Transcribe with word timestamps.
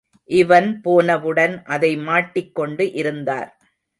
இவன் 0.29 0.69
போனவுடன் 0.81 1.53
அதை 1.65 1.91
மாட்டிக் 1.99 2.55
கொண்டு 2.55 2.93
இருந்தார். 2.93 3.51